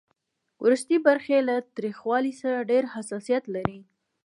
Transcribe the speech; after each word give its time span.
ورستۍ 0.63 0.97
برخه 1.07 1.29
یې 1.35 1.41
له 1.49 1.55
تریخوالي 1.75 2.33
سره 2.41 2.67
ډېر 2.71 2.83
حساسیت 2.95 3.43
لري. 3.55 3.79